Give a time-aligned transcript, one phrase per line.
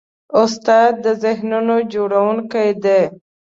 [0.41, 3.01] استاد د ذهنونو جوړوونکی دی.